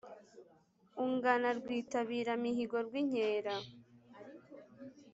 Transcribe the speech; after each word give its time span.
ungana 1.03 1.49
rwitabira 1.57 2.31
mihigo 2.43 2.77
rwinkera 2.87 3.53